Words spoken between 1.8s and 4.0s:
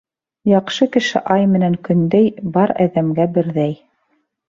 көндәй: бар әҙәмгә берҙәй.